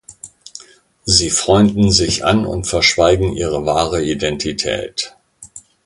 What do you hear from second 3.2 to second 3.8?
ihre